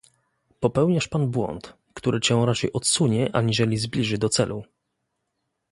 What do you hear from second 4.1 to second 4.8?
do celu."